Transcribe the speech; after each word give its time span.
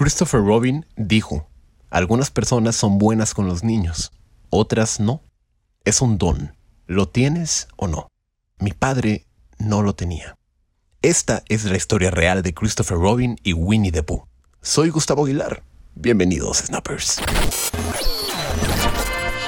Christopher 0.00 0.40
Robin 0.40 0.86
dijo, 0.96 1.46
algunas 1.90 2.30
personas 2.30 2.74
son 2.74 2.96
buenas 2.96 3.34
con 3.34 3.46
los 3.46 3.62
niños, 3.62 4.12
otras 4.48 4.98
no. 4.98 5.20
Es 5.84 6.00
un 6.00 6.16
don. 6.16 6.56
¿Lo 6.86 7.06
tienes 7.06 7.68
o 7.76 7.86
no? 7.86 8.08
Mi 8.58 8.72
padre 8.72 9.26
no 9.58 9.82
lo 9.82 9.94
tenía. 9.94 10.38
Esta 11.02 11.42
es 11.50 11.66
la 11.66 11.76
historia 11.76 12.10
real 12.10 12.42
de 12.42 12.54
Christopher 12.54 12.96
Robin 12.96 13.36
y 13.42 13.52
Winnie 13.52 13.92
the 13.92 14.02
Pooh. 14.02 14.26
Soy 14.62 14.88
Gustavo 14.88 15.26
Aguilar. 15.26 15.62
Bienvenidos, 15.94 16.60
Snappers. 16.60 17.20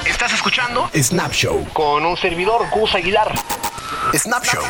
¿Estás 0.06 0.34
escuchando? 0.34 0.90
Snap 0.94 1.32
Show. 1.32 1.66
Con 1.72 2.04
un 2.04 2.18
servidor, 2.18 2.68
Gus 2.74 2.94
Aguilar. 2.94 3.34
Snap 4.14 4.44
Show. 4.44 4.62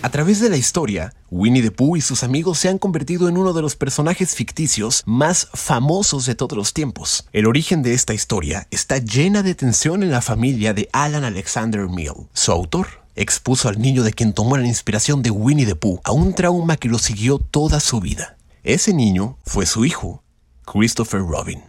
A 0.00 0.10
través 0.10 0.38
de 0.38 0.48
la 0.48 0.56
historia, 0.56 1.12
Winnie 1.28 1.60
the 1.60 1.72
Pooh 1.72 1.96
y 1.96 2.00
sus 2.00 2.22
amigos 2.22 2.58
se 2.58 2.68
han 2.68 2.78
convertido 2.78 3.28
en 3.28 3.36
uno 3.36 3.52
de 3.52 3.62
los 3.62 3.74
personajes 3.74 4.32
ficticios 4.32 5.02
más 5.06 5.48
famosos 5.54 6.24
de 6.24 6.36
todos 6.36 6.56
los 6.56 6.72
tiempos. 6.72 7.26
El 7.32 7.46
origen 7.46 7.82
de 7.82 7.94
esta 7.94 8.14
historia 8.14 8.68
está 8.70 8.98
llena 8.98 9.42
de 9.42 9.56
tensión 9.56 10.04
en 10.04 10.12
la 10.12 10.22
familia 10.22 10.72
de 10.72 10.88
Alan 10.92 11.24
Alexander 11.24 11.88
Mill. 11.88 12.28
Su 12.32 12.52
autor 12.52 12.86
expuso 13.16 13.68
al 13.68 13.80
niño 13.80 14.04
de 14.04 14.12
quien 14.12 14.32
tomó 14.32 14.56
la 14.56 14.68
inspiración 14.68 15.20
de 15.20 15.32
Winnie 15.32 15.66
the 15.66 15.74
Pooh 15.74 16.00
a 16.04 16.12
un 16.12 16.32
trauma 16.32 16.76
que 16.76 16.88
lo 16.88 17.00
siguió 17.00 17.38
toda 17.38 17.80
su 17.80 17.98
vida. 18.00 18.36
Ese 18.62 18.94
niño 18.94 19.36
fue 19.44 19.66
su 19.66 19.84
hijo, 19.84 20.22
Christopher 20.64 21.22
Robin. 21.22 21.60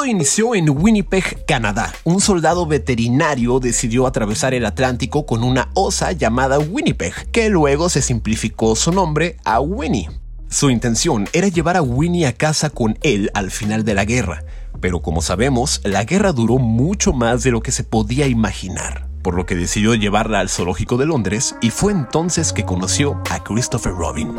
Todo 0.00 0.08
inició 0.08 0.54
en 0.54 0.70
Winnipeg, 0.70 1.44
Canadá. 1.44 1.92
Un 2.04 2.22
soldado 2.22 2.64
veterinario 2.64 3.60
decidió 3.60 4.06
atravesar 4.06 4.54
el 4.54 4.64
Atlántico 4.64 5.26
con 5.26 5.44
una 5.44 5.68
osa 5.74 6.12
llamada 6.12 6.58
Winnipeg, 6.58 7.30
que 7.30 7.50
luego 7.50 7.90
se 7.90 8.00
simplificó 8.00 8.74
su 8.76 8.92
nombre 8.92 9.36
a 9.44 9.60
Winnie. 9.60 10.08
Su 10.48 10.70
intención 10.70 11.28
era 11.34 11.48
llevar 11.48 11.76
a 11.76 11.82
Winnie 11.82 12.24
a 12.24 12.32
casa 12.32 12.70
con 12.70 12.98
él 13.02 13.30
al 13.34 13.50
final 13.50 13.84
de 13.84 13.92
la 13.92 14.06
guerra, 14.06 14.42
pero 14.80 15.02
como 15.02 15.20
sabemos, 15.20 15.82
la 15.84 16.04
guerra 16.04 16.32
duró 16.32 16.56
mucho 16.56 17.12
más 17.12 17.42
de 17.42 17.50
lo 17.50 17.60
que 17.60 17.70
se 17.70 17.84
podía 17.84 18.26
imaginar, 18.26 19.06
por 19.20 19.34
lo 19.34 19.44
que 19.44 19.54
decidió 19.54 19.94
llevarla 19.94 20.40
al 20.40 20.48
zoológico 20.48 20.96
de 20.96 21.04
Londres 21.04 21.56
y 21.60 21.68
fue 21.68 21.92
entonces 21.92 22.54
que 22.54 22.64
conoció 22.64 23.20
a 23.28 23.44
Christopher 23.44 23.92
Robin. 23.92 24.32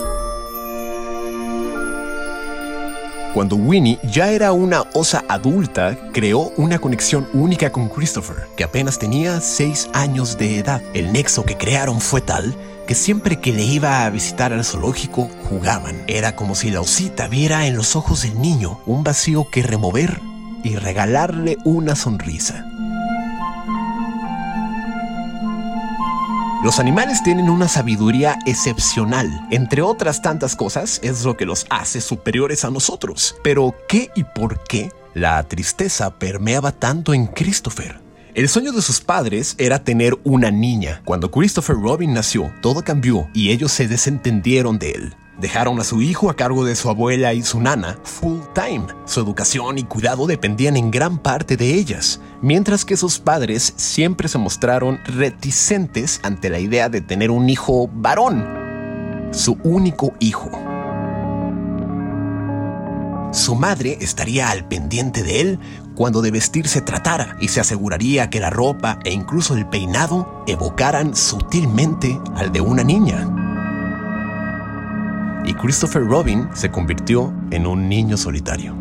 Cuando 3.33 3.55
Winnie 3.55 3.97
ya 4.03 4.29
era 4.31 4.51
una 4.51 4.83
osa 4.93 5.23
adulta, 5.29 5.97
creó 6.11 6.51
una 6.57 6.79
conexión 6.79 7.29
única 7.33 7.71
con 7.71 7.87
Christopher, 7.87 8.35
que 8.57 8.65
apenas 8.65 8.99
tenía 8.99 9.39
6 9.39 9.89
años 9.93 10.37
de 10.37 10.57
edad. 10.57 10.81
El 10.93 11.13
nexo 11.13 11.45
que 11.45 11.55
crearon 11.55 12.01
fue 12.01 12.19
tal 12.19 12.53
que 12.85 12.93
siempre 12.93 13.39
que 13.39 13.53
le 13.53 13.63
iba 13.63 14.03
a 14.03 14.09
visitar 14.09 14.51
al 14.51 14.65
zoológico 14.65 15.29
jugaban. 15.49 16.03
Era 16.07 16.35
como 16.35 16.55
si 16.55 16.71
la 16.71 16.81
osita 16.81 17.29
viera 17.29 17.67
en 17.67 17.77
los 17.77 17.95
ojos 17.95 18.23
del 18.23 18.41
niño 18.41 18.81
un 18.85 19.05
vacío 19.05 19.47
que 19.49 19.63
remover 19.63 20.19
y 20.65 20.75
regalarle 20.75 21.57
una 21.63 21.95
sonrisa. 21.95 22.65
Los 26.63 26.79
animales 26.79 27.23
tienen 27.23 27.49
una 27.49 27.67
sabiduría 27.67 28.37
excepcional. 28.45 29.47
Entre 29.49 29.81
otras 29.81 30.21
tantas 30.21 30.55
cosas, 30.55 30.99
es 31.01 31.25
lo 31.25 31.35
que 31.35 31.47
los 31.47 31.65
hace 31.71 32.01
superiores 32.01 32.63
a 32.63 32.69
nosotros. 32.69 33.35
Pero, 33.43 33.73
¿qué 33.87 34.11
y 34.15 34.23
por 34.23 34.63
qué 34.65 34.91
la 35.15 35.41
tristeza 35.43 36.11
permeaba 36.19 36.71
tanto 36.71 37.15
en 37.15 37.25
Christopher? 37.25 37.99
El 38.35 38.47
sueño 38.47 38.73
de 38.73 38.83
sus 38.83 39.01
padres 39.01 39.55
era 39.57 39.83
tener 39.83 40.19
una 40.23 40.51
niña. 40.51 41.01
Cuando 41.03 41.31
Christopher 41.31 41.77
Robin 41.77 42.13
nació, 42.13 42.53
todo 42.61 42.83
cambió 42.83 43.27
y 43.33 43.49
ellos 43.49 43.71
se 43.71 43.87
desentendieron 43.87 44.77
de 44.77 44.91
él. 44.91 45.15
Dejaron 45.39 45.79
a 45.79 45.83
su 45.83 46.01
hijo 46.01 46.29
a 46.29 46.35
cargo 46.35 46.65
de 46.65 46.75
su 46.75 46.89
abuela 46.89 47.33
y 47.33 47.41
su 47.41 47.59
nana 47.59 47.97
full 48.03 48.41
time. 48.53 48.85
Su 49.05 49.21
educación 49.21 49.77
y 49.77 49.83
cuidado 49.83 50.27
dependían 50.27 50.77
en 50.77 50.91
gran 50.91 51.17
parte 51.17 51.57
de 51.57 51.73
ellas, 51.73 52.19
mientras 52.41 52.85
que 52.85 52.97
sus 52.97 53.17
padres 53.17 53.73
siempre 53.77 54.27
se 54.27 54.37
mostraron 54.37 54.99
reticentes 55.05 56.19
ante 56.23 56.49
la 56.49 56.59
idea 56.59 56.89
de 56.89 57.01
tener 57.01 57.31
un 57.31 57.49
hijo 57.49 57.89
varón, 57.93 58.45
su 59.31 59.57
único 59.63 60.13
hijo. 60.19 60.51
Su 63.31 63.55
madre 63.55 63.97
estaría 64.01 64.49
al 64.49 64.67
pendiente 64.67 65.23
de 65.23 65.39
él 65.39 65.59
cuando 65.95 66.21
de 66.21 66.31
vestir 66.31 66.67
se 66.67 66.81
tratara 66.81 67.37
y 67.39 67.47
se 67.47 67.61
aseguraría 67.61 68.29
que 68.29 68.41
la 68.41 68.49
ropa 68.49 68.99
e 69.05 69.13
incluso 69.13 69.55
el 69.55 69.65
peinado 69.67 70.43
evocaran 70.47 71.15
sutilmente 71.15 72.19
al 72.35 72.51
de 72.51 72.59
una 72.59 72.83
niña 72.83 73.40
y 75.45 75.53
Christopher 75.53 76.05
Robin 76.05 76.49
se 76.53 76.69
convirtió 76.69 77.33
en 77.51 77.65
un 77.65 77.89
niño 77.89 78.17
solitario. 78.17 78.75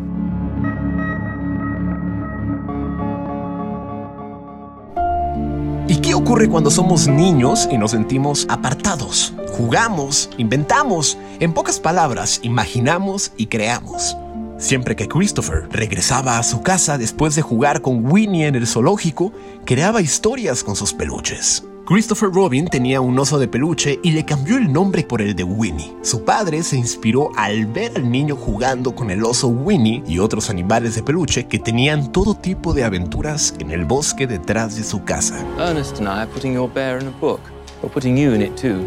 ¿Y 5.87 5.97
qué 5.97 6.13
ocurre 6.13 6.47
cuando 6.47 6.71
somos 6.71 7.07
niños 7.07 7.67
y 7.69 7.77
nos 7.77 7.91
sentimos 7.91 8.45
apartados? 8.49 9.33
Jugamos, 9.57 10.29
inventamos, 10.37 11.17
en 11.39 11.53
pocas 11.53 11.79
palabras, 11.79 12.39
imaginamos 12.43 13.33
y 13.35 13.47
creamos. 13.47 14.15
Siempre 14.57 14.95
que 14.95 15.07
Christopher 15.07 15.67
regresaba 15.69 16.37
a 16.37 16.43
su 16.43 16.61
casa 16.61 16.97
después 16.97 17.35
de 17.35 17.41
jugar 17.41 17.81
con 17.81 18.09
Winnie 18.09 18.47
en 18.47 18.55
el 18.55 18.67
zoológico, 18.67 19.33
creaba 19.65 20.01
historias 20.01 20.63
con 20.63 20.75
sus 20.75 20.93
peluches. 20.93 21.65
Christopher 21.85 22.29
Robin 22.31 22.67
tenía 22.67 23.01
un 23.01 23.17
oso 23.17 23.39
de 23.39 23.47
peluche 23.47 23.99
y 24.03 24.11
le 24.11 24.23
cambió 24.23 24.57
el 24.57 24.71
nombre 24.71 25.03
por 25.03 25.21
el 25.21 25.35
de 25.35 25.43
Winnie. 25.43 25.93
Su 26.03 26.23
padre 26.23 26.61
se 26.63 26.77
inspiró 26.77 27.31
al 27.35 27.65
ver 27.65 27.93
al 27.95 28.09
niño 28.09 28.35
jugando 28.35 28.93
con 28.93 29.09
el 29.09 29.23
oso 29.23 29.47
Winnie 29.47 30.03
y 30.07 30.19
otros 30.19 30.49
animales 30.49 30.95
de 30.95 31.03
peluche 31.03 31.47
que 31.47 31.59
tenían 31.59 32.11
todo 32.11 32.35
tipo 32.35 32.73
de 32.73 32.83
aventuras 32.83 33.55
en 33.59 33.71
el 33.71 33.85
bosque 33.85 34.27
detrás 34.27 34.77
de 34.77 34.83
su 34.83 35.03
casa. 35.03 35.43
Ernest 35.59 35.97
and 35.97 36.07
I 36.07 36.21
are 36.21 36.27
putting 36.27 36.53
your 36.53 36.69
bear 36.69 37.01
in 37.01 37.07
a 37.07 37.19
book. 37.19 37.41
We're 37.81 37.91
putting 37.91 38.15
you 38.15 38.33
in 38.33 38.41
it 38.41 38.55
too. 38.55 38.79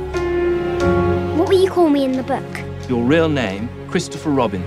What 1.37 1.49
will 1.49 1.61
you 1.61 1.71
call 1.71 1.91
me 1.91 2.05
in 2.05 2.13
the 2.13 2.23
book? 2.23 2.45
Your 2.89 3.05
real 3.05 3.29
name, 3.29 3.69
Christopher 3.91 4.31
Robin. 4.31 4.63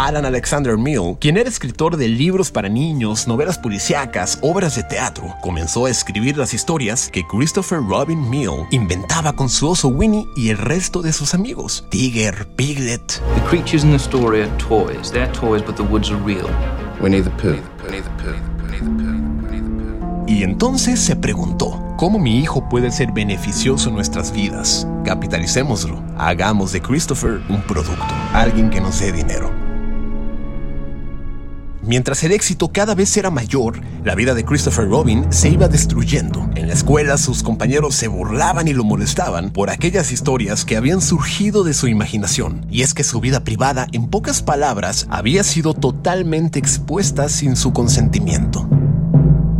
Alan 0.00 0.24
Alexander 0.24 0.78
Mill, 0.78 1.18
quien 1.20 1.36
era 1.36 1.46
escritor 1.46 1.98
de 1.98 2.08
libros 2.08 2.50
para 2.50 2.70
niños, 2.70 3.28
novelas 3.28 3.58
policíacas, 3.58 4.38
obras 4.40 4.74
de 4.74 4.82
teatro, 4.82 5.36
comenzó 5.42 5.84
a 5.84 5.90
escribir 5.90 6.38
las 6.38 6.54
historias 6.54 7.10
que 7.12 7.22
Christopher 7.26 7.80
Robin 7.86 8.30
Mill 8.30 8.64
inventaba 8.70 9.34
con 9.34 9.50
su 9.50 9.68
oso 9.68 9.88
Winnie 9.88 10.26
y 10.36 10.48
el 10.48 10.56
resto 10.56 11.02
de 11.02 11.12
sus 11.12 11.34
amigos. 11.34 11.84
Tiger, 11.90 12.48
Piglet. 12.56 13.20
The 13.34 13.42
creatures 13.50 13.84
in 13.84 13.90
the 13.90 13.98
story 13.98 14.40
are 14.40 14.50
toys. 14.56 15.12
They're 15.12 15.30
toys, 15.32 15.62
but 15.62 15.76
the 15.76 15.82
woods 15.82 16.10
are 16.10 16.22
real. 16.24 16.48
Winnie 17.02 17.20
the 17.20 17.28
Pooh. 17.32 17.60
Winnie 17.84 18.00
the 18.00 18.10
Pooh. 18.22 18.40
Winnie 18.62 18.80
the 18.80 18.90
Pooh. 19.02 19.20
Winnie 19.50 19.60
the 19.60 20.24
Pooh. 20.24 20.24
Y 20.26 20.44
entonces 20.44 20.98
se 20.98 21.14
preguntó, 21.14 21.78
¿cómo 21.98 22.18
mi 22.18 22.38
hijo 22.38 22.70
puede 22.70 22.90
ser 22.90 23.12
beneficioso 23.12 23.90
en 23.90 23.96
nuestras 23.96 24.32
vidas? 24.32 24.86
Capitalicémoslo. 25.04 26.02
Hagamos 26.16 26.72
de 26.72 26.80
Christopher 26.80 27.42
un 27.50 27.60
producto, 27.60 28.14
alguien 28.32 28.70
que 28.70 28.80
nos 28.80 28.98
dé 28.98 29.12
dinero. 29.12 29.59
Mientras 31.82 32.22
el 32.24 32.32
éxito 32.32 32.72
cada 32.72 32.94
vez 32.94 33.16
era 33.16 33.30
mayor, 33.30 33.80
la 34.04 34.14
vida 34.14 34.34
de 34.34 34.44
Christopher 34.44 34.88
Robin 34.88 35.24
se 35.32 35.48
iba 35.48 35.66
destruyendo. 35.66 36.48
En 36.54 36.68
la 36.68 36.74
escuela 36.74 37.16
sus 37.16 37.42
compañeros 37.42 37.94
se 37.94 38.06
burlaban 38.06 38.68
y 38.68 38.74
lo 38.74 38.84
molestaban 38.84 39.50
por 39.50 39.70
aquellas 39.70 40.12
historias 40.12 40.66
que 40.66 40.76
habían 40.76 41.00
surgido 41.00 41.64
de 41.64 41.72
su 41.72 41.88
imaginación. 41.88 42.66
Y 42.70 42.82
es 42.82 42.92
que 42.92 43.02
su 43.02 43.20
vida 43.20 43.44
privada, 43.44 43.86
en 43.92 44.08
pocas 44.08 44.42
palabras, 44.42 45.06
había 45.10 45.42
sido 45.42 45.72
totalmente 45.72 46.58
expuesta 46.58 47.30
sin 47.30 47.56
su 47.56 47.72
consentimiento. 47.72 48.68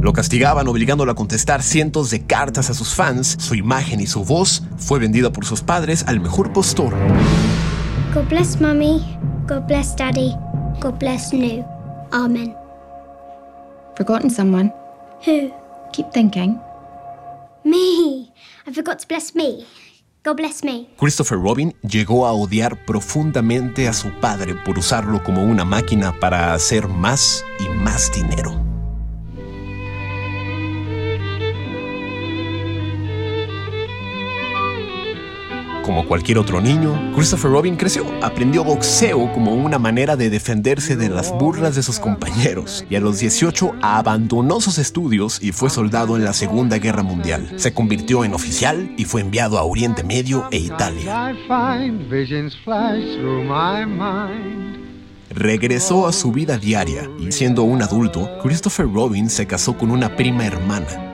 Lo 0.01 0.13
castigaban 0.13 0.69
obligándolo 0.69 1.13
a 1.13 1.15
contestar 1.15 1.63
cientos 1.63 2.11
de 2.11 2.27
cartas 2.27 2.69
a 2.69 2.75
sus 2.75 2.95
fans, 2.95 3.37
su 3.39 3.55
imagen 3.55 4.01
y 4.01 4.07
su 4.07 4.25
voz 4.25 4.63
fue 4.77 4.99
vendida 4.99 5.33
por 5.33 5.47
sus 5.47 5.63
padres 5.63 6.05
al 6.07 6.21
mejor 6.21 6.53
postor. 6.53 6.95
God 8.15 8.29
bless 8.29 8.61
Mummy. 8.61 9.19
God 9.47 9.67
bless 9.67 9.97
Daddy. 9.97 10.35
God 10.81 10.99
bless 10.99 11.33
New. 11.33 11.80
Amen. 12.13 12.55
Forgotten 13.97 14.31
someone? 14.31 14.73
Who? 15.27 15.53
Keep 15.93 16.13
thinking. 16.13 16.61
Me. 17.65 18.33
I 18.67 18.73
forgot 18.73 18.99
to 19.01 19.07
bless 19.07 19.35
me. 19.35 19.67
God 20.23 20.37
bless 20.37 20.63
me. 20.63 20.89
Christopher 20.99 21.39
Robin 21.39 21.75
llegó 21.83 22.27
a 22.27 22.33
odiar 22.33 22.85
profundamente 22.85 23.89
a 23.89 23.93
su 23.93 24.11
padre 24.21 24.55
por 24.55 24.79
usarlo 24.79 25.23
como 25.23 25.45
una 25.45 25.65
máquina 25.65 26.13
para 26.21 26.53
hacer 26.53 26.89
más 26.89 27.45
y 27.59 27.69
más 27.69 28.13
dinero. 28.13 28.70
Como 35.91 36.07
cualquier 36.07 36.39
otro 36.39 36.61
niño, 36.61 37.11
Christopher 37.17 37.51
Robin 37.51 37.75
creció. 37.75 38.07
Aprendió 38.23 38.63
boxeo 38.63 39.33
como 39.33 39.57
una 39.57 39.77
manera 39.77 40.15
de 40.15 40.31
defenderse 40.31 40.95
de 40.95 41.09
las 41.09 41.33
burlas 41.33 41.75
de 41.75 41.83
sus 41.83 41.99
compañeros 41.99 42.85
y 42.89 42.95
a 42.95 43.01
los 43.01 43.19
18 43.19 43.75
abandonó 43.83 44.61
sus 44.61 44.79
estudios 44.79 45.43
y 45.43 45.51
fue 45.51 45.69
soldado 45.69 46.17
en 46.17 46.23
la 46.23 46.33
Segunda 46.33 46.79
Guerra 46.79 47.03
Mundial. 47.03 47.55
Se 47.57 47.75
convirtió 47.75 48.25
en 48.25 48.35
oficial 48.35 48.95
y 48.97 49.05
fue 49.05 49.23
enviado 49.23 49.59
a 49.59 49.65
Oriente 49.65 50.05
Medio 50.05 50.47
e 50.53 50.59
Italia. 50.59 51.35
Regresó 55.31 56.07
a 56.07 56.13
su 56.13 56.31
vida 56.31 56.57
diaria 56.57 57.11
y 57.19 57.33
siendo 57.33 57.65
un 57.65 57.83
adulto, 57.83 58.39
Christopher 58.45 58.87
Robin 58.87 59.29
se 59.29 59.49
casó 59.49 59.77
con 59.77 59.91
una 59.91 60.15
prima 60.15 60.47
hermana. 60.47 61.10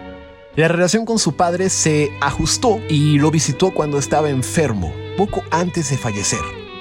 La 0.57 0.69
relación 0.69 1.05
con 1.05 1.19
su 1.19 1.37
padre 1.37 1.69
se 1.69 2.11
ajustó 2.19 2.81
y 2.89 3.19
lo 3.19 3.31
visitó 3.31 3.73
cuando 3.73 3.99
estaba 3.99 4.31
enfermo, 4.31 4.91
poco 5.19 5.43
antes 5.51 5.91
de 5.91 5.99
fallecer, 5.99 6.41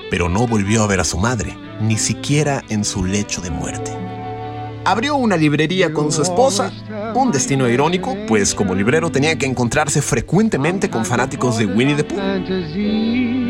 pero 0.10 0.30
no 0.30 0.48
volvió 0.48 0.82
a 0.82 0.88
ver 0.88 1.02
a 1.02 1.04
su 1.04 1.18
madre, 1.18 1.58
ni 1.82 1.98
siquiera 1.98 2.64
en 2.70 2.86
su 2.86 3.04
lecho 3.04 3.42
de 3.42 3.52
muerte. 3.52 3.92
Abrió 4.86 5.18
una 5.18 5.36
librería 5.36 5.92
con 5.92 6.14
su 6.14 6.22
esposa, 6.22 6.72
un 7.16 7.34
destino 7.34 7.68
irónico, 7.68 8.16
pues 8.30 8.56
como 8.56 8.74
librero 8.74 9.12
tenía 9.12 9.38
que 9.38 9.46
encontrarse 9.46 10.02
frecuentemente 10.02 10.90
con 10.90 11.04
fanáticos 11.04 11.58
de 11.58 11.66
Winnie 11.66 11.96
the 11.96 12.06
Pooh. 12.06 13.45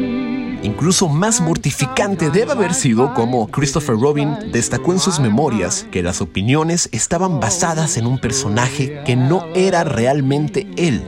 Incluso 0.66 1.08
más 1.08 1.42
mortificante 1.42 2.32
debe 2.32 2.54
haber 2.54 2.74
sido 2.74 3.14
como 3.14 3.48
Christopher 3.48 4.00
Robin 4.00 4.36
destacó 4.52 4.94
en 4.94 5.00
sus 5.00 5.20
memorias 5.20 5.86
que 5.92 6.02
las 6.02 6.22
opiniones 6.22 6.90
estaban 6.92 7.40
basadas 7.40 7.98
en 7.98 8.08
un 8.08 8.18
personaje 8.18 9.04
que 9.06 9.16
no 9.16 9.46
era 9.54 9.84
realmente 9.84 10.68
él. 10.76 11.04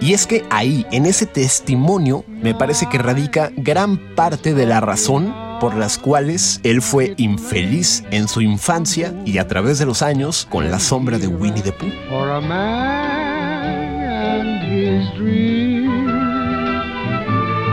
Y 0.00 0.12
es 0.12 0.28
que 0.28 0.44
ahí, 0.48 0.86
en 0.92 1.06
ese 1.06 1.26
testimonio, 1.26 2.24
me 2.28 2.54
parece 2.54 2.88
que 2.88 2.98
radica 2.98 3.50
gran 3.56 3.98
parte 4.14 4.54
de 4.54 4.66
la 4.66 4.80
razón 4.80 5.34
por 5.60 5.74
las 5.74 5.98
cuales 5.98 6.60
él 6.62 6.80
fue 6.80 7.14
infeliz 7.16 8.04
en 8.12 8.28
su 8.28 8.40
infancia 8.40 9.12
y 9.26 9.38
a 9.38 9.48
través 9.48 9.80
de 9.80 9.86
los 9.86 10.02
años 10.02 10.46
con 10.48 10.70
la 10.70 10.78
sombra 10.78 11.18
de 11.18 11.26
Winnie 11.26 11.62
the 11.62 11.72
Pooh. 11.72 11.90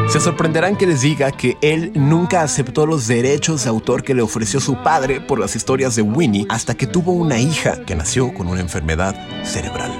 Se 0.09 0.21
sorprenderán 0.21 0.77
que 0.77 0.88
les 0.88 1.01
diga 1.01 1.31
que 1.33 1.57
él 1.62 1.92
nunca 1.94 2.42
aceptó 2.42 2.86
los 2.86 3.07
derechos 3.07 3.65
de 3.65 3.69
autor 3.69 4.04
que 4.04 4.15
le 4.15 4.21
ofreció 4.21 4.62
su 4.62 4.81
padre 4.81 5.19
por 5.19 5.38
las 5.38 5.57
historias 5.57 5.98
de 5.98 6.01
Winnie 6.01 6.45
hasta 6.48 6.75
que 6.75 6.88
tuvo 6.88 7.12
una 7.12 7.39
hija 7.39 7.83
que 7.83 7.94
nació 7.94 8.33
con 8.33 8.48
una 8.48 8.62
enfermedad 8.62 9.15
cerebral. 9.44 9.92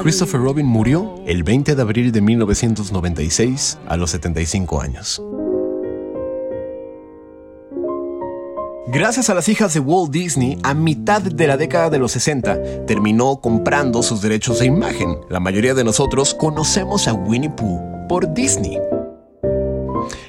Christopher 0.00 0.40
Robin 0.40 0.66
murió 0.66 1.16
el 1.26 1.42
20 1.42 1.74
de 1.74 1.82
abril 1.82 2.12
de 2.12 2.20
1996 2.20 3.78
a 3.88 3.96
los 3.96 4.12
75 4.12 4.80
años. 4.80 5.20
Gracias 8.86 9.28
a 9.30 9.34
las 9.34 9.48
hijas 9.48 9.74
de 9.74 9.80
Walt 9.80 10.12
Disney, 10.12 10.58
a 10.62 10.74
mitad 10.74 11.20
de 11.20 11.46
la 11.46 11.56
década 11.56 11.90
de 11.90 11.98
los 11.98 12.12
60, 12.12 12.86
terminó 12.86 13.40
comprando 13.40 14.02
sus 14.02 14.22
derechos 14.22 14.60
de 14.60 14.66
imagen. 14.66 15.18
La 15.28 15.40
mayoría 15.40 15.74
de 15.74 15.84
nosotros 15.84 16.34
conocemos 16.34 17.06
a 17.08 17.12
Winnie 17.12 17.50
Pooh 17.50 17.87
por 18.08 18.32
Disney. 18.34 18.78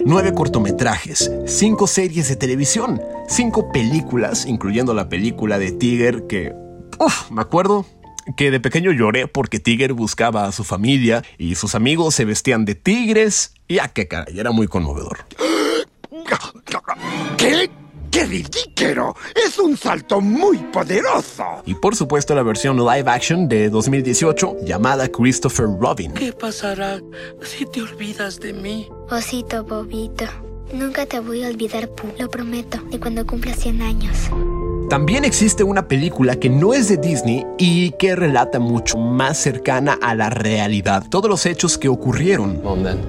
Nueve 0.06 0.34
cortometrajes, 0.34 1.32
cinco 1.46 1.88
series 1.88 2.28
de 2.28 2.36
televisión, 2.36 3.02
cinco 3.28 3.72
películas, 3.72 4.46
incluyendo 4.46 4.94
la 4.94 5.08
película 5.08 5.58
de 5.58 5.72
Tiger 5.72 6.28
que... 6.28 6.54
Uf, 7.00 7.32
me 7.32 7.42
acuerdo 7.42 7.86
que 8.36 8.52
de 8.52 8.60
pequeño 8.60 8.92
lloré 8.92 9.28
porque 9.28 9.60
Tiger 9.60 9.94
buscaba 9.94 10.46
a 10.46 10.52
su 10.52 10.64
familia 10.64 11.24
y 11.38 11.56
sus 11.56 11.76
amigos 11.76 12.16
se 12.16 12.26
vestían 12.26 12.66
de 12.66 12.76
tigres 12.76 13.54
y 13.68 13.80
a 13.80 13.88
qué 13.88 14.08
caray, 14.08 14.38
era 14.38 14.52
muy 14.52 14.68
conmovedor. 14.68 15.20
¿Qué? 17.38 17.70
¡Qué 18.12 18.26
ridículo! 18.26 19.16
¡Es 19.36 19.60
un 19.60 19.78
salto 19.78 20.20
muy 20.20 20.58
poderoso! 20.58 21.44
Y 21.66 21.76
por 21.76 21.96
supuesto 21.96 22.34
la 22.34 22.44
versión 22.44 22.78
live 22.78 23.10
action 23.10 23.48
de 23.48 23.70
2018 23.70 24.58
llamada 24.64 25.08
Christopher 25.08 25.68
Robin. 25.80 26.14
¿Qué 26.14 26.34
pasará 26.34 27.00
si 27.44 27.66
te 27.66 27.82
olvidas 27.82 28.40
de 28.40 28.54
mí? 28.54 28.90
Osito 29.12 29.64
Bobito, 29.64 30.26
nunca 30.74 31.06
te 31.06 31.20
voy 31.20 31.44
a 31.44 31.50
olvidar, 31.50 31.88
Pooh, 31.90 32.12
lo 32.18 32.30
prometo, 32.30 32.80
de 32.90 33.00
cuando 33.00 33.26
cumpla 33.28 33.54
100 33.54 33.82
años. 33.82 34.18
También 34.90 35.24
existe 35.24 35.64
una 35.64 35.88
película 35.88 36.36
que 36.36 36.50
no 36.50 36.74
es 36.74 36.90
de 36.90 36.98
Disney 36.98 37.46
y 37.60 37.92
que 37.92 38.16
relata 38.16 38.58
mucho 38.60 38.98
más 38.98 39.38
cercana 39.38 40.00
a 40.02 40.16
la 40.16 40.32
realidad, 40.32 41.04
todos 41.12 41.30
los 41.30 41.46
hechos 41.46 41.78
que 41.78 41.90
ocurrieron. 41.90 42.64
Mom, 42.64 42.84
then. 42.84 43.00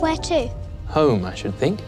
Where 0.00 0.16
to? 0.18 0.48
Home, 0.94 1.28
I 1.28 1.34
should 1.34 1.56
think. 1.58 1.80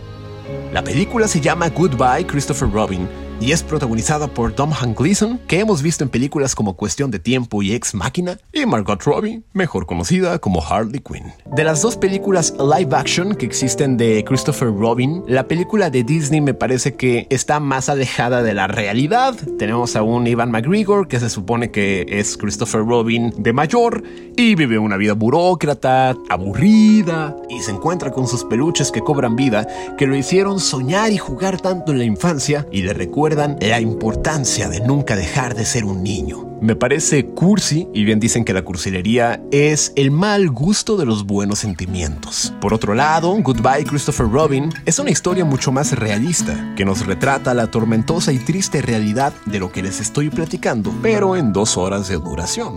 La 0.73 0.83
película 0.83 1.29
se 1.29 1.41
llama 1.41 1.69
Goodbye 1.71 2.27
Christopher 2.27 2.71
Robin 2.71 3.09
y 3.41 3.53
es 3.53 3.63
protagonizada 3.63 4.29
por 4.29 4.53
Tom 4.53 4.71
Hank 4.71 4.99
Gleason, 4.99 5.39
que 5.47 5.61
hemos 5.61 5.83
visto 5.83 6.05
en 6.05 6.11
películas 6.11 6.55
como 6.55 6.77
Cuestión 6.77 7.11
de 7.11 7.19
Tiempo 7.19 7.63
y 7.63 7.73
Ex 7.73 7.95
Máquina, 7.95 8.39
y 8.53 8.67
Margot 8.67 9.03
Robbie, 9.03 9.43
mejor 9.53 9.87
conocida 9.87 10.39
como 10.39 10.65
Harley 10.65 11.01
Quinn. 11.01 11.33
De 11.55 11.65
las 11.65 11.83
dos 11.83 11.97
películas 11.97 12.55
live 12.59 12.95
action 12.97 13.35
que 13.35 13.47
existen 13.47 13.97
de 13.97 14.25
Christopher 14.25 14.69
Robin, 14.69 15.23
la 15.27 15.47
película 15.47 15.91
de 15.91 16.03
Disney 16.03 16.41
me 16.41 16.55
parece 16.55 16.95
que 16.95 17.27
está 17.31 17.61
más 17.61 17.89
alejada 17.89 18.43
de 18.43 18.55
la 18.55 18.67
realidad. 18.67 19.35
Tenemos 19.59 19.97
a 19.97 20.03
un 20.03 20.27
Ivan 20.27 20.51
McGregor 20.51 21.09
que 21.09 21.21
se 21.21 21.31
supone 21.31 21.71
que 21.71 22.07
es 22.09 22.37
Christopher 22.37 22.85
Robin 22.87 23.33
de 23.37 23.53
mayor 23.53 24.03
y 24.37 24.55
vive 24.55 24.79
una 24.79 24.97
vida 24.97 25.15
burócrata, 25.15 26.17
aburrida, 26.29 27.37
y 27.49 27.61
se 27.61 27.71
encuentra 27.71 28.13
con 28.13 28.27
sus 28.27 28.45
peluches 28.45 28.91
que 28.91 29.01
cobran 29.01 29.37
vida, 29.37 29.67
que 29.97 30.07
lo 30.07 30.17
hicieron 30.17 30.61
soñar 30.61 31.13
y 31.13 31.19
jugar 31.19 31.61
tanto 31.61 31.93
en 31.93 31.99
la 31.99 32.05
infancia 32.05 32.67
y 32.71 32.83
le 32.83 32.93
recuerdan 33.27 33.57
la 33.61 33.81
importancia 33.81 34.69
de 34.69 34.79
nunca 34.79 35.17
dejar 35.17 35.57
de 35.57 35.65
ser 35.65 35.85
un 35.85 36.05
niño. 36.05 36.47
Me 36.61 36.77
parece 36.77 37.27
cursi, 37.27 37.89
y 37.93 38.05
bien 38.05 38.21
dicen 38.21 38.45
que 38.45 38.53
la 38.53 38.63
cursilería 38.63 39.43
es 39.51 39.93
el 39.97 40.13
mal 40.13 40.49
gusto 40.49 40.97
de 40.97 41.07
los 41.07 41.27
buenos 41.27 41.59
sentimientos. 41.59 42.55
Por 42.61 42.73
otro 42.73 42.95
lado, 42.95 43.37
Goodbye 43.43 43.85
Christopher 43.85 44.31
Robin 44.31 44.73
es 44.85 45.01
una 45.01 45.11
historia 45.11 45.45
mucho 45.45 45.73
más 45.73 45.91
realista, 45.99 46.73
que 46.77 46.85
nos 46.85 47.05
retrata 47.05 47.53
la 47.53 47.69
tormentosa 47.69 48.33
y 48.33 48.39
triste 48.39 48.81
realidad 48.81 49.33
de 49.45 49.59
lo 49.59 49.73
que 49.73 49.83
les 49.83 49.99
estoy 49.99 50.31
platicando, 50.31 50.95
pero 51.03 51.35
en 51.35 51.53
dos 51.53 51.77
horas 51.77 52.07
de 52.07 52.19
duración. 52.19 52.77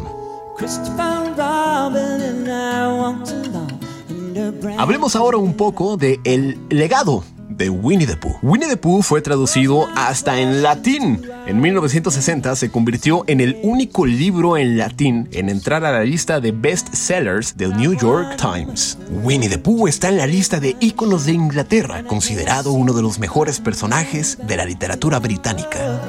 Hablemos 4.79 5.15
ahora 5.15 5.37
un 5.37 5.53
poco 5.53 5.95
de 5.95 6.19
el 6.23 6.57
legado 6.69 7.23
de 7.59 7.69
Winnie 7.69 8.07
the 8.07 8.15
Pooh. 8.15 8.39
Winnie 8.41 8.67
the 8.67 8.77
Pooh 8.77 9.03
fue 9.03 9.21
traducido 9.21 9.87
hasta 9.95 10.39
en 10.39 10.63
latín. 10.63 11.21
En 11.45 11.59
1960 11.59 12.55
se 12.55 12.71
convirtió 12.71 13.25
en 13.27 13.41
el 13.41 13.59
único 13.61 14.05
libro 14.05 14.57
en 14.57 14.77
latín 14.77 15.27
en 15.33 15.49
entrar 15.49 15.83
a 15.85 15.91
la 15.91 16.03
lista 16.03 16.39
de 16.39 16.53
best 16.53 16.93
sellers 16.93 17.57
del 17.57 17.75
New 17.75 17.93
York 17.93 18.37
Times. 18.37 18.97
Winnie 19.23 19.49
the 19.49 19.57
Pooh 19.57 19.87
está 19.87 20.07
en 20.07 20.17
la 20.17 20.25
lista 20.25 20.59
de 20.59 20.77
íconos 20.79 21.25
de 21.25 21.33
Inglaterra, 21.33 22.03
considerado 22.03 22.71
uno 22.71 22.93
de 22.93 23.01
los 23.01 23.19
mejores 23.19 23.59
personajes 23.59 24.37
de 24.41 24.55
la 24.55 24.65
literatura 24.65 25.19
británica. 25.19 25.99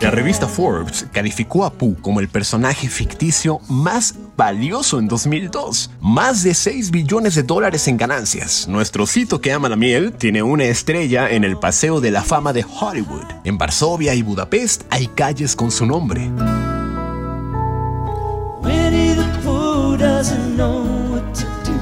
La 0.00 0.10
revista 0.10 0.48
Forbes 0.48 1.06
calificó 1.12 1.66
a 1.66 1.72
Pooh 1.74 1.94
como 2.00 2.20
el 2.20 2.28
personaje 2.28 2.88
ficticio 2.88 3.60
más 3.68 4.14
valioso 4.34 4.98
en 4.98 5.08
2002. 5.08 5.90
Más 6.00 6.42
de 6.42 6.54
6 6.54 6.90
billones 6.90 7.34
de 7.34 7.42
dólares 7.42 7.86
en 7.86 7.98
ganancias. 7.98 8.66
Nuestro 8.66 9.06
sitio 9.06 9.42
que 9.42 9.52
ama 9.52 9.68
la 9.68 9.76
miel 9.76 10.12
tiene 10.14 10.42
una 10.42 10.64
estrella 10.64 11.30
en 11.30 11.44
el 11.44 11.58
Paseo 11.58 12.00
de 12.00 12.12
la 12.12 12.22
Fama 12.22 12.54
de 12.54 12.64
Hollywood. 12.64 13.26
En 13.44 13.58
Varsovia 13.58 14.14
y 14.14 14.22
Budapest 14.22 14.84
hay 14.88 15.06
calles 15.06 15.54
con 15.54 15.70
su 15.70 15.84
nombre. 15.84 16.30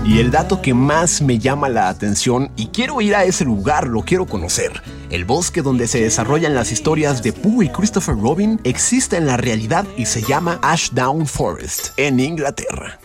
Y 0.09 0.21
el 0.21 0.31
dato 0.31 0.63
que 0.63 0.73
más 0.73 1.21
me 1.21 1.39
llama 1.39 1.69
la 1.69 1.91
atención, 1.91 2.51
y 2.57 2.69
quiero 2.69 3.03
ir 3.03 3.15
a 3.15 3.25
ese 3.25 3.45
lugar, 3.45 3.87
lo 3.87 4.01
quiero 4.01 4.25
conocer, 4.25 4.73
el 5.11 5.27
bosque 5.27 5.61
donde 5.61 5.87
se 5.87 6.01
desarrollan 6.01 6.55
las 6.55 6.73
historias 6.73 7.23
de 7.23 7.35
Pooh 7.35 7.63
y 7.63 7.69
Christopher 7.69 8.17
Robin 8.19 8.59
existe 8.65 9.19
en 9.19 9.27
la 9.27 9.37
realidad 9.37 9.85
y 9.99 10.07
se 10.07 10.23
llama 10.23 10.61
Ashdown 10.63 11.27
Forest, 11.27 11.89
en 11.99 12.21
Inglaterra. 12.21 12.99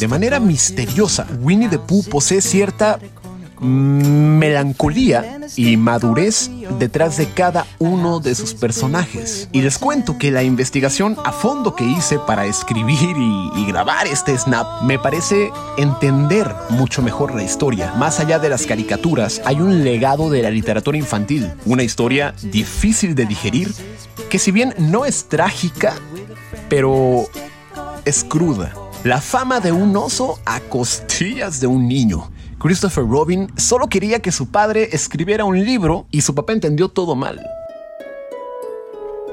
De 0.00 0.08
manera 0.08 0.40
misteriosa, 0.40 1.28
Winnie 1.38 1.68
the 1.68 1.78
Pooh 1.78 2.02
posee 2.10 2.40
cierta 2.40 2.98
melancolía 3.62 5.40
y 5.56 5.76
madurez 5.76 6.50
detrás 6.78 7.16
de 7.16 7.26
cada 7.28 7.66
uno 7.78 8.20
de 8.20 8.34
sus 8.34 8.54
personajes. 8.54 9.48
Y 9.52 9.62
les 9.62 9.78
cuento 9.78 10.18
que 10.18 10.30
la 10.30 10.42
investigación 10.42 11.16
a 11.24 11.32
fondo 11.32 11.74
que 11.74 11.84
hice 11.84 12.18
para 12.18 12.46
escribir 12.46 13.16
y, 13.16 13.62
grabar 13.72 14.06
este 14.06 14.36
snap 14.36 14.82
me 14.82 14.98
parece 14.98 15.50
entender 15.78 16.52
mucho 16.68 17.00
mejor 17.00 17.34
la 17.34 17.44
historia. 17.44 17.94
Más 17.94 18.20
allá 18.20 18.38
de 18.38 18.48
las 18.48 18.66
caricaturas, 18.66 19.40
hay 19.44 19.60
un 19.60 19.84
legado 19.84 20.28
de 20.30 20.42
la 20.42 20.50
literatura 20.50 20.98
infantil, 20.98 21.52
una 21.64 21.84
historia 21.84 22.34
difícil 22.42 23.14
de 23.14 23.24
digerir 23.24 23.72
que 24.28 24.38
si 24.38 24.50
bien 24.50 24.74
no 24.78 25.04
es 25.04 25.28
trágica, 25.28 25.94
pero 26.68 27.26
es 28.04 28.24
cruda. 28.24 28.74
La 29.04 29.20
fama 29.20 29.60
de 29.60 29.72
un 29.72 29.96
oso 29.96 30.40
a 30.44 30.60
costillas 30.60 31.60
de 31.60 31.66
un 31.66 31.86
niño. 31.86 32.31
Christopher 32.62 33.04
Robin 33.04 33.48
solo 33.56 33.88
quería 33.88 34.20
que 34.20 34.30
su 34.30 34.52
padre 34.52 34.90
escribiera 34.92 35.44
un 35.44 35.64
libro 35.64 36.06
y 36.12 36.20
su 36.20 36.32
papá 36.32 36.52
entendió 36.52 36.88
todo 36.88 37.16
mal. 37.16 37.44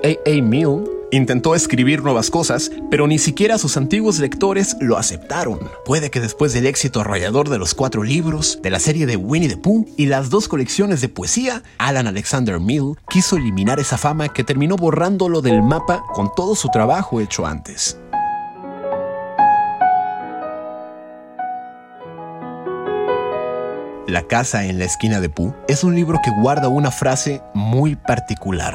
A.A. 0.04 0.42
Mill 0.42 0.90
intentó 1.12 1.54
escribir 1.54 2.02
nuevas 2.02 2.32
cosas, 2.32 2.72
pero 2.90 3.06
ni 3.06 3.20
siquiera 3.20 3.60
sus 3.60 3.78
antiguos 3.78 4.18
lectores 4.18 4.78
lo 4.82 4.98
aceptaron. 4.98 5.60
Puede 5.86 6.10
que 6.10 6.20
después 6.20 6.54
del 6.54 6.66
éxito 6.66 7.02
arrollador 7.02 7.50
de 7.50 7.60
los 7.60 7.76
cuatro 7.76 8.02
libros, 8.02 8.60
de 8.64 8.72
la 8.72 8.80
serie 8.80 9.06
de 9.06 9.16
Winnie 9.16 9.50
the 9.50 9.58
Pooh 9.58 9.86
y 9.96 10.08
las 10.08 10.32
dos 10.32 10.48
colecciones 10.48 11.00
de 11.02 11.10
poesía, 11.10 11.62
Alan 11.78 12.08
Alexander 12.08 12.60
Mill 12.60 12.96
quiso 13.10 13.38
eliminar 13.38 13.80
esa 13.80 14.00
fama 14.00 14.30
que 14.30 14.44
terminó 14.44 14.76
borrándolo 14.76 15.44
del 15.44 15.62
mapa 15.62 16.04
con 16.16 16.32
todo 16.36 16.56
su 16.56 16.70
trabajo 16.70 17.22
hecho 17.22 17.46
antes. 17.46 18.00
La 24.10 24.24
casa 24.24 24.66
en 24.66 24.80
la 24.80 24.86
esquina 24.86 25.22
de 25.22 25.30
Pooh 25.30 25.54
es 25.68 25.84
un 25.84 25.94
libro 25.94 26.18
que 26.24 26.32
guarda 26.32 26.68
una 26.68 26.90
frase 26.90 27.44
muy 27.54 27.96
particular. 27.96 28.74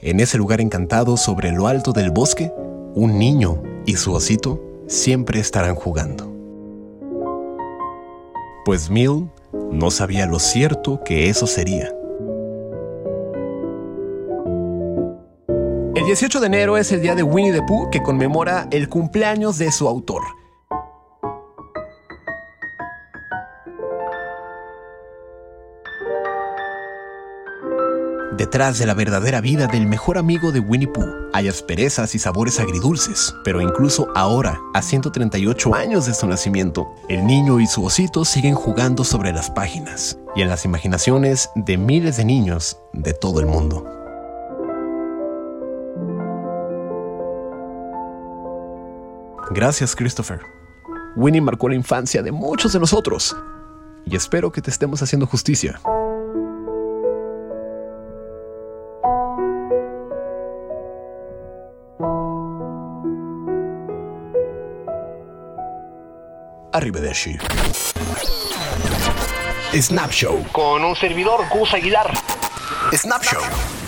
En 0.00 0.18
ese 0.18 0.36
lugar 0.36 0.60
encantado 0.60 1.16
sobre 1.16 1.52
lo 1.52 1.68
alto 1.68 1.92
del 1.92 2.10
bosque, 2.10 2.52
un 2.96 3.20
niño 3.20 3.62
y 3.86 3.94
su 3.94 4.12
osito 4.12 4.60
siempre 4.88 5.38
estarán 5.38 5.76
jugando. 5.76 6.28
Pues 8.64 8.90
Mill 8.90 9.30
no 9.70 9.92
sabía 9.92 10.26
lo 10.26 10.40
cierto 10.40 11.04
que 11.04 11.28
eso 11.28 11.46
sería. 11.46 11.94
El 15.94 16.04
18 16.04 16.40
de 16.40 16.46
enero 16.48 16.76
es 16.76 16.90
el 16.90 17.00
día 17.00 17.14
de 17.14 17.22
Winnie 17.22 17.52
the 17.52 17.62
Pooh 17.62 17.90
que 17.90 18.02
conmemora 18.02 18.66
el 18.72 18.88
cumpleaños 18.88 19.56
de 19.58 19.70
su 19.70 19.86
autor. 19.86 20.22
Detrás 28.44 28.78
de 28.78 28.84
la 28.84 28.92
verdadera 28.92 29.40
vida 29.40 29.68
del 29.68 29.86
mejor 29.86 30.18
amigo 30.18 30.52
de 30.52 30.60
Winnie 30.60 30.86
Pooh 30.86 31.30
hay 31.32 31.48
asperezas 31.48 32.14
y 32.14 32.18
sabores 32.18 32.60
agridulces, 32.60 33.34
pero 33.42 33.62
incluso 33.62 34.08
ahora, 34.14 34.60
a 34.74 34.82
138 34.82 35.74
años 35.74 36.04
de 36.04 36.12
su 36.12 36.26
nacimiento, 36.26 36.94
el 37.08 37.26
niño 37.26 37.58
y 37.58 37.66
su 37.66 37.82
osito 37.82 38.26
siguen 38.26 38.54
jugando 38.54 39.02
sobre 39.02 39.32
las 39.32 39.50
páginas 39.50 40.18
y 40.36 40.42
en 40.42 40.50
las 40.50 40.66
imaginaciones 40.66 41.48
de 41.54 41.78
miles 41.78 42.18
de 42.18 42.26
niños 42.26 42.78
de 42.92 43.14
todo 43.14 43.40
el 43.40 43.46
mundo. 43.46 43.82
Gracias, 49.52 49.96
Christopher. 49.96 50.40
Winnie 51.16 51.40
marcó 51.40 51.70
la 51.70 51.76
infancia 51.76 52.22
de 52.22 52.30
muchos 52.30 52.74
de 52.74 52.80
nosotros 52.80 53.34
y 54.04 54.14
espero 54.16 54.52
que 54.52 54.60
te 54.60 54.70
estemos 54.70 55.00
haciendo 55.00 55.26
justicia. 55.26 55.80
Arrivederci. 66.74 67.38
Snapshow. 69.72 70.44
Con 70.50 70.82
un 70.82 70.96
servidor, 70.96 71.46
Gus 71.48 71.72
Aguilar. 71.72 72.10
Snapshow. 72.90 73.83